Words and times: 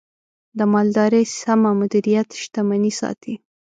د 0.57 0.59
مالدارۍ 0.73 1.23
سمه 1.41 1.71
مدیریت، 1.81 2.29
شتمني 2.41 2.91
ساتي. 2.99 3.33